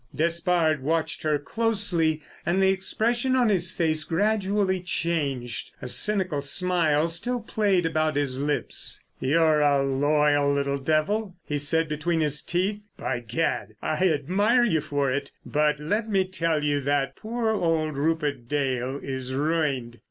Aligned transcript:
Despard 0.15 0.81
watched 0.81 1.21
her 1.21 1.37
closely, 1.37 2.23
and 2.43 2.59
the 2.59 2.71
expression 2.71 3.35
on 3.35 3.49
his 3.49 3.71
face 3.71 4.03
gradually 4.03 4.79
changed. 4.79 5.69
A 5.79 5.87
cynical 5.87 6.41
smile 6.41 7.07
still 7.07 7.39
played 7.39 7.85
about 7.85 8.15
his 8.15 8.39
lips. 8.39 8.99
"You're 9.19 9.59
a 9.59 9.83
loyal 9.83 10.51
little 10.51 10.79
devil!" 10.79 11.35
he 11.45 11.59
said 11.59 11.87
between 11.87 12.19
his 12.21 12.41
teeth. 12.41 12.83
"By 12.97 13.19
gad! 13.19 13.75
I 13.79 14.09
admire 14.09 14.63
you 14.63 14.81
for 14.81 15.11
it. 15.11 15.29
But 15.45 15.79
let 15.79 16.09
me 16.09 16.25
tell 16.25 16.63
you 16.63 16.79
that 16.81 17.15
poor 17.15 17.51
old 17.51 17.95
Rupert 17.95 18.49
Dale 18.49 18.99
is 19.03 19.35
ruined. 19.35 19.99